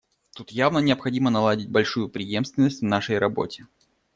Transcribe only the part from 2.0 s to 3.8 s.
преемственность в нашей работе.